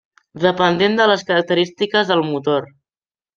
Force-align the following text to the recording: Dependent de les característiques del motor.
Dependent 0.43 0.95
de 0.99 1.05
les 1.11 1.25
característiques 1.27 2.09
del 2.13 2.25
motor. 2.31 2.67